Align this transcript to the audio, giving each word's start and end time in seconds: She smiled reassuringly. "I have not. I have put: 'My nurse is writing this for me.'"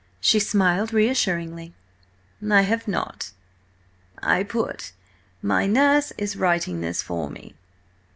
She 0.19 0.39
smiled 0.39 0.93
reassuringly. 0.93 1.75
"I 2.49 2.61
have 2.61 2.87
not. 2.87 3.33
I 4.17 4.39
have 4.39 4.49
put: 4.49 4.93
'My 5.43 5.67
nurse 5.67 6.11
is 6.17 6.35
writing 6.35 6.81
this 6.81 7.03
for 7.03 7.29
me.'" 7.29 7.53